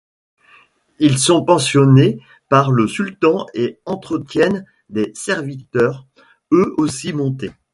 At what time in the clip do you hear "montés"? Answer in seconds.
7.13-7.51